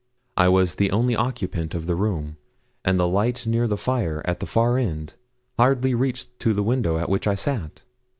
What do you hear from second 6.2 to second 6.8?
to the